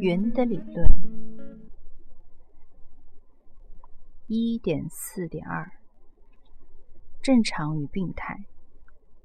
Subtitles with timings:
[0.00, 0.86] 云的理论
[4.26, 5.70] 一点四点二：
[7.22, 8.44] 正常与病态。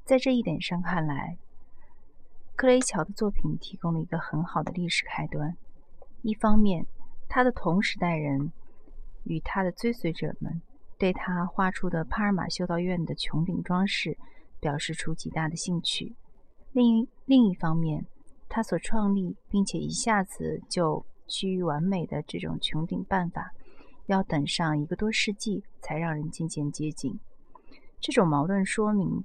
[0.05, 1.37] 在这一点上看来，
[2.55, 5.55] 克雷乔的作品提供了一个很好的历史开端。
[6.21, 6.85] 一方面，
[7.27, 8.51] 他的同时代人
[9.23, 10.61] 与他的追随者们
[10.97, 14.17] 对他画出的帕尔马修道院的穹顶装饰
[14.59, 16.15] 表示出极大的兴趣；
[16.71, 18.05] 另一另一方面，
[18.55, 23.51] 他所创立并且一下子就趋于完美的这种穹顶办法，
[24.05, 27.19] 要等上一个多世纪才让人渐渐接近。
[27.99, 29.23] 这种矛盾说明，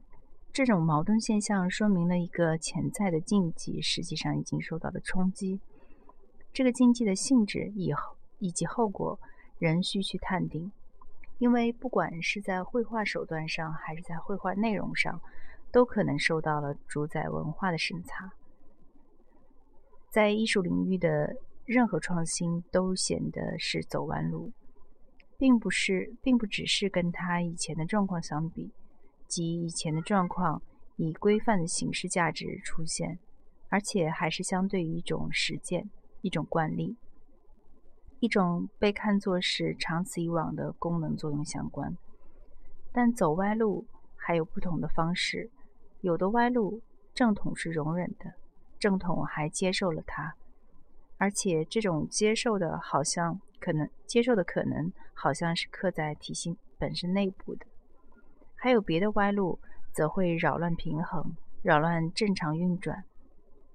[0.51, 5.61] 这种矛盾现象说明了一个潜在的禁忌，实际上已经受到了冲击。
[6.51, 9.21] 这个禁忌的性质以后以及后果
[9.59, 10.73] 仍需去探定，
[11.37, 15.21] 因为不管是在绘画手段上还是在绘画内容上，
[15.71, 18.33] 都可能受到了主宰文化的审查。
[20.11, 24.53] 在艺术领域的任何创新都显得是走弯路，
[25.37, 28.71] 并不是，并不只是跟他以前的状况相比，
[29.27, 30.63] 即以前的状况
[30.97, 33.19] 以规范的形式价值出现，
[33.69, 35.89] 而且还是相对于一种实践。
[36.21, 36.97] 一种惯例，
[38.19, 41.97] 一种被看作是长此以往的功能作用相关。
[42.93, 43.87] 但走歪路
[44.17, 45.49] 还有不同的方式，
[46.01, 46.83] 有的歪路
[47.15, 48.35] 正统是容忍的，
[48.79, 50.35] 正统还接受了它，
[51.17, 57.67] 而且这种接受的好像可能接受的可能好像是刻在体系本身内部的。
[58.55, 59.59] 还有别的歪路，
[59.93, 63.05] 则会扰乱平衡，扰乱正常运转。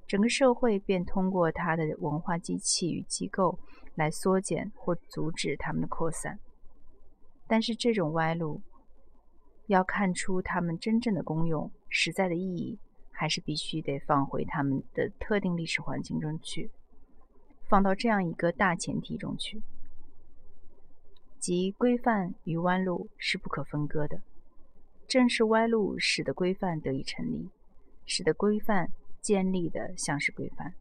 [0.06, 3.58] 整个社会便通过它的文化机器与机构
[3.96, 6.40] 来缩减或阻止它们的扩散。
[7.48, 8.62] 但是这种歪路，
[9.68, 12.80] 要看出它们真正的功用、实在的意义，
[13.14, 16.70] 还是必须得放回他们的特定历史环境中去，
[17.70, 19.64] 放到这样一个大前提中去，
[21.40, 24.20] 即规范与弯路是不可分割的。
[25.08, 27.50] 正是歪路使得规范得以成立，
[28.06, 28.92] 使得规范。
[29.24, 30.74] 建立的像是规范。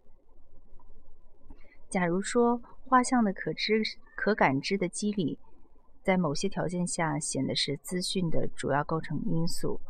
[1.89, 3.81] 假如说画像的可知、
[4.17, 5.39] 可感知的机理，
[6.03, 9.81] 在某些条件下显得是资讯的主要构成因素，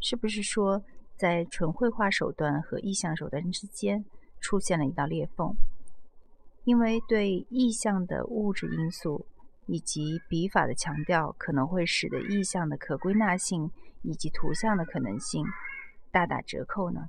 [0.00, 0.84] 是不是说
[1.16, 4.04] 在纯绘画手段和意象手段之间
[4.40, 5.54] 出现了一道裂缝？
[6.64, 9.26] 因为对意象的物质因素
[9.66, 13.70] 以及笔法的强调，可能会使得意象的可归纳性
[14.02, 15.44] 以及图像的可能性
[16.10, 17.08] 大打折扣呢？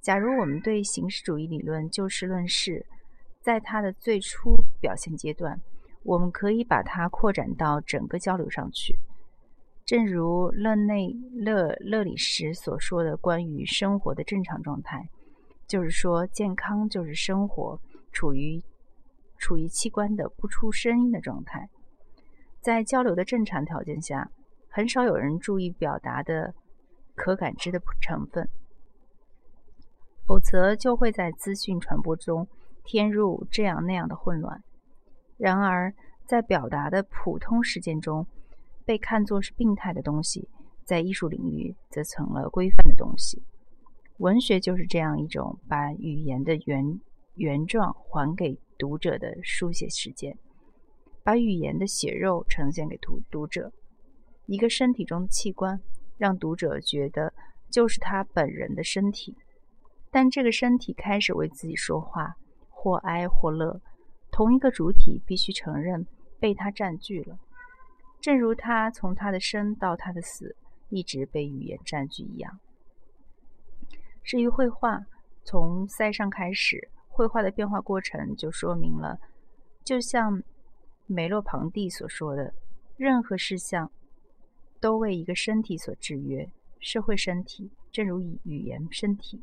[0.00, 2.84] 假如我们对形式主义理论就事论事，
[3.40, 5.60] 在它的最初表现阶段，
[6.02, 8.98] 我们可以把它扩展到整个交流上去。
[9.84, 15.08] 正如勒内勒勒里什所说的，关于生活的正常状态，
[15.66, 17.80] 就是说，健康就是生活
[18.12, 18.62] 处于
[19.38, 21.68] 处于器官的不出声音的状态。
[22.60, 24.30] 在交流的正常条件下，
[24.68, 26.54] 很少有人注意表达的
[27.16, 28.48] 可感知的成分。
[30.24, 32.46] 否则就会在资讯传播中
[32.84, 34.62] 添入这样那样的混乱。
[35.36, 35.92] 然而，
[36.24, 38.24] 在表达的普通实践中，
[38.84, 40.48] 被看作是病态的东西，
[40.84, 43.42] 在艺术领域则成了规范的东西。
[44.18, 47.00] 文学就是这样一种把语言的原
[47.34, 50.36] 原状还给读者的书写实践，
[51.24, 53.72] 把语言的血肉呈现给读读者，
[54.46, 55.80] 一个身体中的器官，
[56.18, 57.32] 让读者觉得
[57.70, 59.36] 就是他本人的身体。
[60.10, 62.36] 但这个身体开始为自己说话，
[62.68, 63.80] 或哀或乐，
[64.30, 66.06] 同一个主体必须承认
[66.38, 67.38] 被他占据了，
[68.22, 70.54] 正如他从他的生到他的死
[70.90, 72.60] 一直被语言占据一样。
[74.22, 75.04] 至于绘画，
[75.42, 79.18] 从塞尚开始，绘画的变化过程就说明了，
[79.82, 80.40] 就像
[81.06, 82.54] 梅洛庞蒂所说的，
[82.96, 83.90] 任何事项
[84.80, 86.48] 都为一个身体所制约，
[86.78, 89.42] 社会身体，正如语言身体。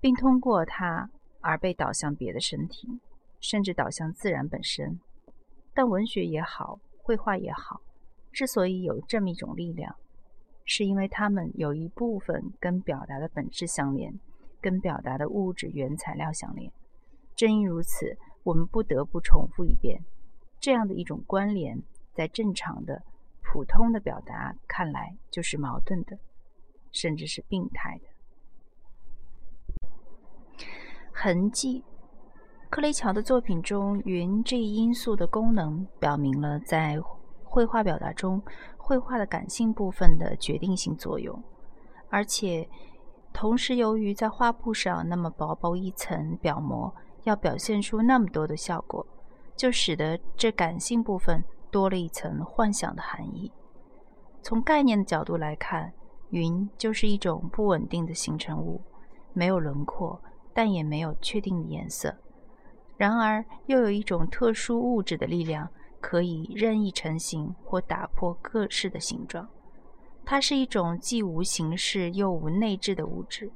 [0.00, 1.10] 并通过它
[1.40, 3.00] 而被导向别的身体，
[3.40, 5.00] 甚至导向自然本身。
[5.74, 6.78] 但文学也好，
[7.10, 7.80] 绘画也好，
[8.30, 9.96] 之所以有这么一种力量，
[10.64, 14.14] 是因为它们有一部分跟表达的本质相连，
[14.60, 16.70] 跟表达的物质原材料相连。
[17.34, 20.00] 正因如此，我们不得不重复一遍：
[20.60, 21.82] 这样的一种关联，
[22.14, 23.02] 在正常的、
[23.42, 26.16] 普通的表达看来就是矛盾的，
[26.92, 28.04] 甚至是病态的。
[31.12, 31.82] 痕迹，
[32.70, 36.96] 克雷乔的作品中，云这一因素的功能，表明了在
[37.42, 38.40] 绘画表达中，
[38.76, 41.42] 绘画的感性部分的决定性作用，
[42.10, 42.68] 而且
[43.32, 46.94] 同时，由于在画布上那么薄薄一层表膜，
[47.24, 49.04] 要表现出那么多的效果，
[49.56, 53.50] 就使得这感性部分多了一层幻想的含义。
[54.42, 55.92] 从概念的角度来看，
[56.28, 58.80] 云就是一种不稳定的形成物，
[59.32, 60.22] 没有轮廓，
[60.54, 62.14] 但也没有确定的颜色。
[63.00, 65.70] 然而，又有一种特殊物质的力量，
[66.02, 69.48] 可以任意成型或打破各式的形状。
[70.22, 73.50] 它是一种既无形式又无内质的物质。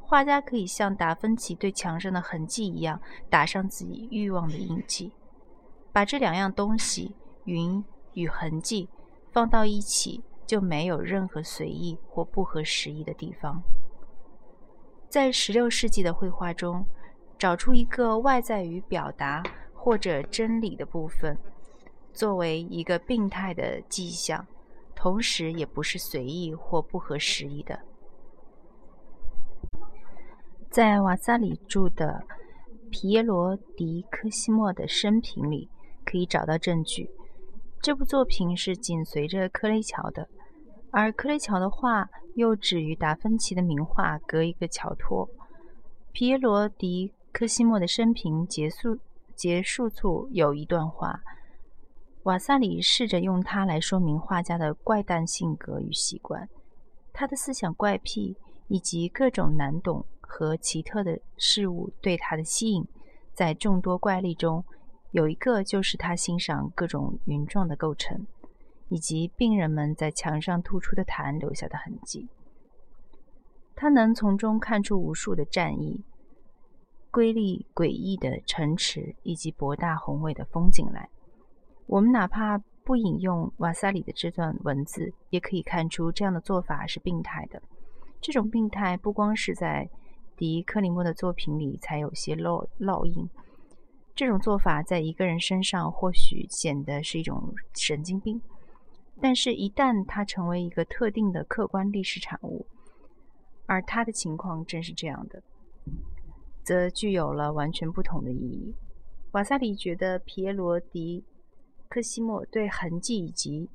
[0.00, 5.12] 画家可以像达芬奇对墙上的痕迹一样，打上自己欲望的印记。
[5.92, 8.88] 把这两样东西——云与痕迹——
[9.32, 13.60] 放到一起，就没有任何随意或不合时宜的地方。
[15.08, 16.86] 在16世纪的绘画中，
[17.38, 19.42] 找出一个外在于表达
[19.74, 21.38] 或者真理的部分，
[22.12, 24.46] 作为一个病态的迹象。
[24.94, 27.80] 同时，也不是随意或不合时宜的。
[30.70, 32.24] 在瓦萨里著的
[32.90, 35.68] 皮耶罗·迪科西莫的生平里，
[36.04, 37.10] 可以找到证据。
[37.82, 40.28] 这部作品是紧随着克雷乔的，
[40.90, 45.28] 而克雷乔的画又只与达芬奇的名画隔一个桥托。
[46.12, 48.98] 皮耶罗·迪科西莫的生平结束
[49.34, 51.20] 结束处有一段话。
[52.22, 56.48] 瓦萨里试着用它来说明画家的怪诞性格与习惯，
[57.12, 58.34] 他的思想怪癖
[58.68, 62.82] 以及各种难懂和奇特的事物对他的吸引，
[63.34, 64.64] 在众多怪力中，
[65.10, 68.26] 有一个就是他欣赏各种云状的构成，
[68.88, 72.30] 以及病人们在墙上突出的痰留下的痕迹。
[73.74, 76.00] 他能从中看出无数的战役、
[77.16, 81.08] 瑰丽诡异的城池以及博大宏伟的风景来。
[81.86, 87.62] 我们哪怕不引用瓦萨里的这段文字，也可以看出这样的做法是病态的。
[88.20, 89.88] 这种病态不光是在
[90.36, 93.26] 迪克里莫的作品里才有些烙烙印，
[94.14, 98.38] 这种做法在一个人身上或许显得是一种神经病，
[99.22, 102.66] 但是，一旦它成为一个特定的客观历史产物，
[103.64, 105.42] 而他的情况正是这样的，
[106.66, 108.74] 则具有了完全不同的意义。
[109.30, 111.22] 瓦萨里觉得皮耶罗·迪
[111.88, 113.70] 科西莫对痕迹以及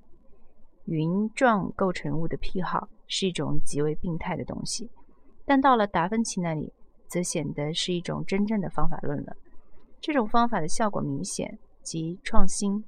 [0.84, 4.90] 云状构成物的癖好是一种极为病态的东西，
[5.46, 6.74] 但到了达芬奇那里，
[7.08, 9.38] 则显得是一种真正的方法论了。
[10.02, 12.84] 这种方法的效果明显及创新，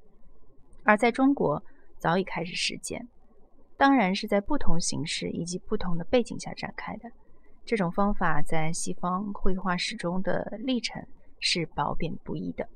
[0.83, 1.63] 而在中国
[1.97, 3.07] 早已开始实践，
[3.77, 7.09] 当然是在不同形式以及不同的背景下展开的。
[7.65, 11.05] 这种方法在西方绘画史中的历程
[11.39, 12.67] 是褒贬不一的。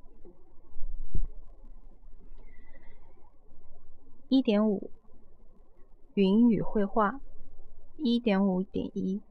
[4.30, 4.92] 一点五，
[6.16, 7.20] 云雨绘画。
[8.00, 9.24] 一点五点一，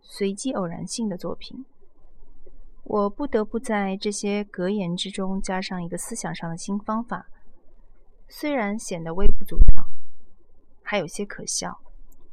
[0.00, 1.64] 随机偶然性的作品。
[2.82, 7.28] 我不得不在这些格言之中加上一个思想上的新方法，
[8.26, 9.86] 虽然显得微不足道，
[10.82, 11.80] 还有些可笑，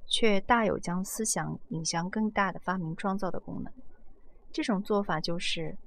[0.09, 3.71] 却大有将思想引向更大的发明创造的功能。
[4.51, 5.77] 这种做法就是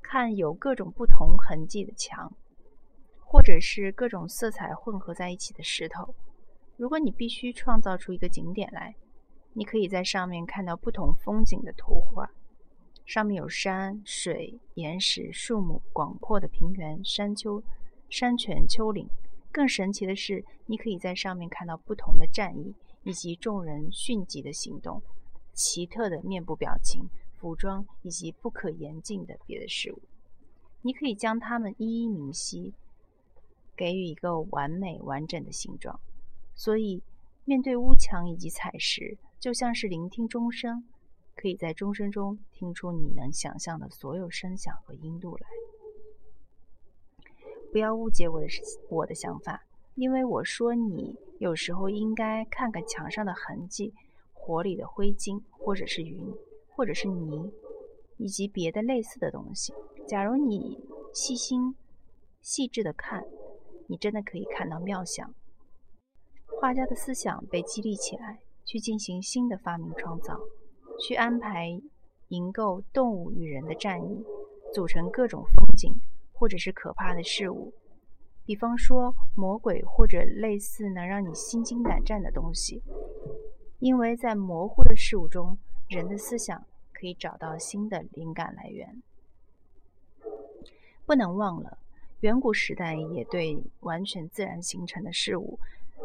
[0.00, 2.32] 看有各种不同痕迹的墙。
[3.26, 6.14] 或者是各种色彩混合在一起的石头。
[6.76, 8.94] 如果你必须创造出一个景点来，
[9.54, 12.30] 你可以在上面看到不同风景的图画。
[13.04, 17.60] 上面有山水、岩石、树木、广阔的平原、山丘、
[18.08, 19.08] 山泉、丘陵。
[19.50, 22.72] 更神奇的是，你可以在上面看到不同的战役
[23.04, 25.00] 以及众人迅疾的行动、
[25.52, 27.08] 奇特的面部表情、
[27.38, 30.02] 服装以及不可言尽的别的事物。
[30.82, 32.74] 你可以将它们一一明晰。
[33.76, 35.98] 给予一个完美完整的形状，
[36.54, 37.02] 所以
[37.44, 40.84] 面对屋墙以及彩石，就像是聆听钟声，
[41.34, 45.46] 可以在钟声中听出你能想象的所有声响和音度来。
[47.72, 48.46] 不要误解我的
[48.88, 53.92] 我的想法，因为我说你有时候应该看看墙上的痕迹、
[54.32, 56.34] 火里的灰烬，或者是云，
[56.68, 57.52] 或者是泥，
[58.16, 59.72] 以及别的类似的东西。
[60.06, 60.78] 假如你
[61.12, 61.74] 细心、
[62.40, 63.24] 细致的看。
[63.86, 65.34] 你真的可以看到妙想，
[66.58, 70.40] 画家的思想被激励起来，去进行新的发明创造，
[70.98, 71.78] 去安排
[72.28, 74.24] 营构动物与人的战役，
[74.72, 75.94] 组成各种风景
[76.32, 77.74] 或者是可怕的事物，
[78.46, 82.82] 比方说魔鬼或者类似能让你心惊胆战的东西，
[83.78, 85.56] 因为在模糊的事物中，
[85.88, 89.02] 人的思想可以找到新的灵感来源。
[91.06, 91.78] 不能忘了。
[92.20, 95.58] 远古时代也对完全自然形成的事物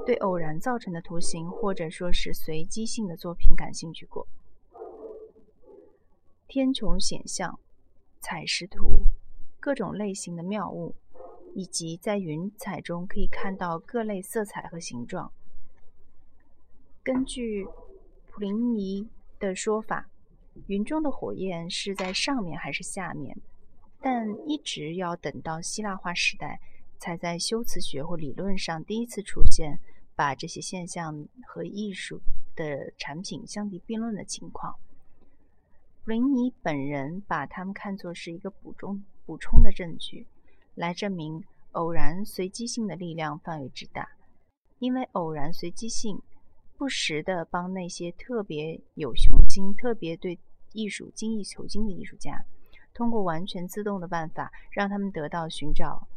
[0.05, 4.27] 对偶然造成的图形或者说是随机性的作品感兴趣过。
[6.48, 7.58] 天穹显象、
[8.19, 9.03] 采石图、
[9.62, 10.93] 各种类型的妙物，
[11.53, 15.32] 以及在云彩中可以看到各类色彩和形状。
[17.03, 17.68] 根据
[18.27, 19.08] 普林尼
[19.39, 20.08] 的说法，
[20.68, 23.38] 云中的火焰是在上面还是下面？
[24.01, 26.60] 但一直要等到希腊化时代，
[26.98, 29.79] 才在修辞学或理论上第一次出现
[30.15, 32.22] 把这些现象和艺术
[32.56, 34.75] 的产品相提并论的情况。
[36.03, 40.25] 普林尼本人把它们看作是一个补充补充的证据，
[40.79, 41.43] 来证明
[41.74, 44.07] 偶然随机性的力量范围之大。
[44.79, 46.21] 因为偶然随机性
[46.77, 50.39] 不时地帮那些特别有雄心、特别对
[50.71, 52.45] 艺术精益求精的艺术家，
[52.93, 56.07] 通过完全自动的办法，让他们得到寻找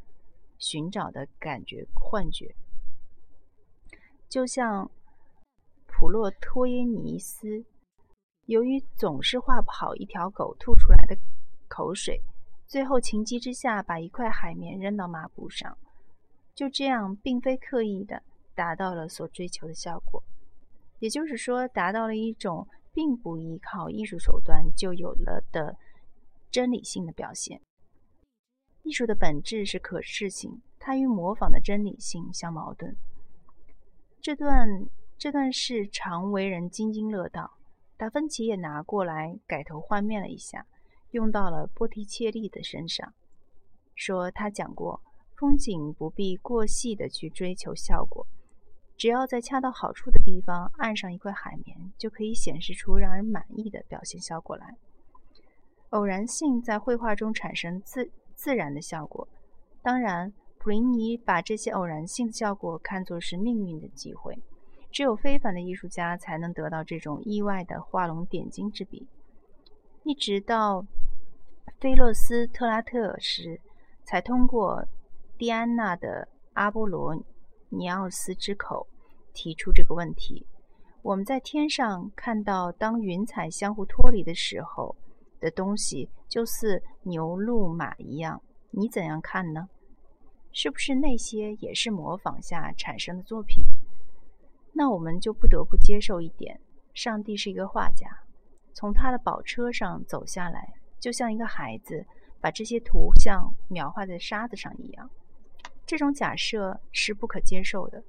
[0.58, 2.54] 寻找的感觉幻觉，
[4.28, 4.88] 就像
[5.88, 7.64] 普洛托耶尼斯。
[8.46, 11.16] 由于总是画不好一条狗吐出来的
[11.68, 12.20] 口水，
[12.72, 15.76] 最后情急之下把一块海绵扔到抹布上，
[16.54, 18.22] 就这样并非刻意的
[18.54, 20.22] 达到了所追求的效果。
[20.98, 25.76] 也就是说，达到了一种并不依靠艺术手段就有了的
[26.50, 27.60] 真理性的表现。
[28.84, 32.96] 艺术的本质是可视性，它与模仿的真理性相矛盾。
[34.22, 34.66] 这段
[35.18, 37.58] 这段事常为人津津乐道。
[37.98, 40.66] 达芬奇也拿过来改头换面了一下，
[41.12, 43.14] 用到了波提切利的身上，
[43.94, 45.00] 说他讲过，
[45.36, 48.26] 风景不必过细的去追求效果，
[48.96, 54.76] 只要在恰到好处的地方按上一块海绵，就可以显示出让人满意的表现效果来。
[55.90, 59.28] 偶然性在绘画中产生自自然的效果，
[59.82, 64.38] 当然，普林尼把这些偶然性的效果看作是命运的机会。
[64.90, 69.06] 只有非凡的艺术家才能得到这种意外的画龙点睛之笔。
[70.04, 70.84] 一直到
[71.78, 73.60] 菲洛斯特拉特时，
[74.02, 74.84] 才通过
[75.38, 77.16] 蒂安娜的阿波罗
[77.68, 78.86] 尼奥斯之口
[79.32, 80.44] 提出这个问题：
[81.02, 84.96] 我们在天上看到，当云彩相互脱离的时候
[85.38, 88.42] 的东西，就似牛、鹿、马一样。
[88.72, 89.68] 你怎样看呢？
[90.50, 93.64] 是不是那些也是模仿下产生的作品？
[94.72, 96.60] 那我们就不得不接受一点：
[96.92, 98.08] 上帝是一个画家，
[98.72, 102.04] 从他的宝车上走下来，就像一个孩子
[102.40, 105.10] 把这些图像描画在沙子上一样。
[105.86, 108.02] 这种假设是不可接受的。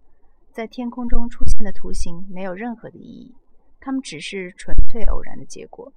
[0.51, 3.35] 在天空中出现的图形没有任何的意义，
[3.79, 5.91] 它们只是纯粹偶然的结果。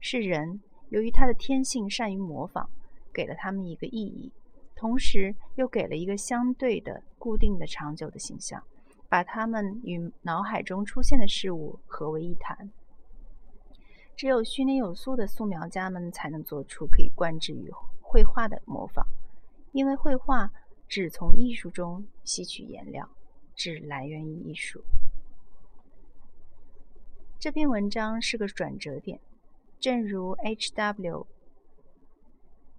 [0.00, 2.68] 是人由于他的天性善于模仿，
[3.12, 4.32] 给了他们一个意义，
[4.74, 8.62] 同时又给了一个相对的、固定的、长久的形象。
[9.08, 12.68] 把它们与脑海中出现的事物合为一谈。
[14.16, 19.06] 只有训练有素的素描家们才能做出可以贯之于绘画的模仿，
[19.72, 20.50] 因为绘画
[20.88, 23.08] 只从艺术中吸取颜料，
[23.54, 24.82] 只来源于艺术。
[27.38, 29.20] 这篇文章是个转折点，
[29.78, 31.26] 正如 H.W.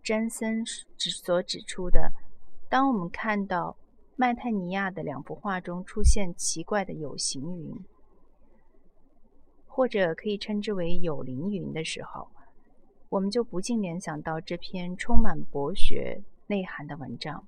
[0.04, 2.14] 詹森指所指出的，
[2.70, 3.78] 当我们看到。
[4.18, 7.86] 麦泰尼亚的两幅画中出现奇怪的有形云，
[9.76, 12.30] 或者可以称之为有灵云的时候，
[13.10, 17.46] 我们就不禁联想到这篇充满博学内涵的文章。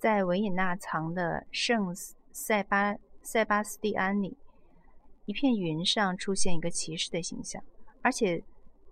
[0.00, 1.94] 在维也纳藏的圣
[2.32, 4.36] 塞巴塞巴斯蒂安里，
[5.24, 7.62] 一片云上出现一个骑士的形象，
[8.00, 8.42] 而且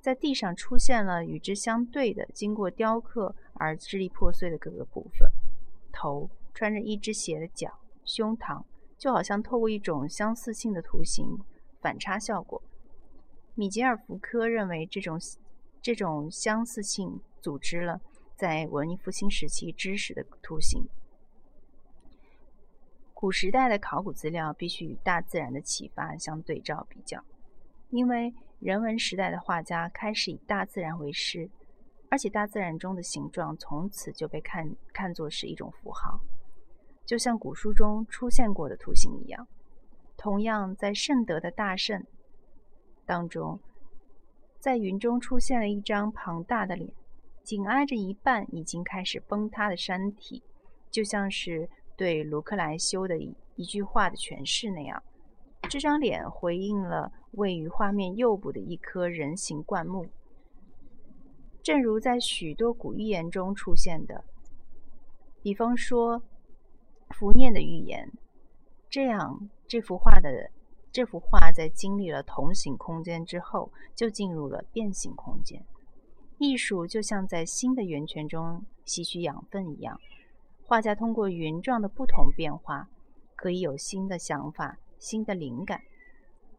[0.00, 5.28] 在地上出现了与之相对的、经过雕刻而支离破碎的各个部分，
[5.90, 6.30] 头。
[6.52, 8.62] 穿着一只鞋的脚，胸膛
[8.98, 11.38] 就好像透过一种相似性的图形
[11.80, 12.62] 反差效果。
[13.54, 15.18] 米吉尔福科认为，这种
[15.82, 18.00] 这种相似性组织了
[18.36, 20.86] 在文艺复兴时期知识的图形。
[23.12, 27.22] 古时代的考古资料必须与大自然的启发相对照比较，
[27.90, 31.50] 因为人文时代的画家开始以大自然为师，
[32.08, 36.18] 而且大自然中的形状从此就被看看作是一种符号。
[37.04, 39.46] 就像古书中出现过的图形一样，
[40.22, 42.04] 同样在圣德的大圣
[43.06, 43.58] 当中，
[44.58, 46.92] 在云中出现了一张庞大的脸，
[47.42, 50.42] 紧挨着一半已经开始崩塌的山体，
[50.90, 55.02] 就像是对卢克莱修的一一句话的诠释那样。
[55.70, 60.04] 这张脸回应了位于画面右部的一棵人形灌木，
[61.62, 64.22] 正如在许多古寓言中出现的，
[65.40, 66.22] 比方说。
[67.12, 68.08] 福念的预言，
[68.90, 70.50] 这样，这幅画的
[70.90, 75.64] 这幅画在经历了同形空间之后，就进入了变形空间。
[76.38, 80.00] 艺术就像在新的源泉中吸取养分一样，
[80.64, 82.88] 画家通过云状的不同变化，
[83.36, 85.80] 可以有新的想法、新的灵感，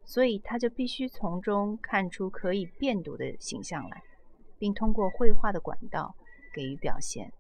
[0.06, 4.02] 所以他就必须从中看出可以变读的形象来，
[4.58, 6.16] 并通过绘画的管道
[6.54, 7.34] 给予表现，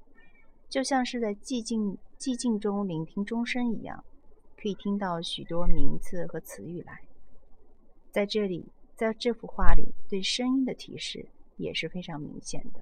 [0.67, 4.03] 就像是在寂静寂静中聆听钟声一样，
[4.61, 7.01] 可以听到许多名字和词语来。
[8.11, 8.65] 在这里，
[8.95, 11.29] 在这幅画里，对声音的提示。
[11.57, 12.81] 也是非常明显的。